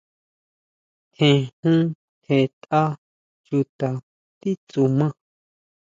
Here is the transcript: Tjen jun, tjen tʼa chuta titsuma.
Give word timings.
Tjen 1.13 1.37
jun, 1.59 1.81
tjen 2.23 2.45
tʼa 2.63 2.83
chuta 3.45 3.89
titsuma. 4.39 5.07